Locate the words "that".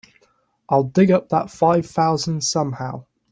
1.29-1.51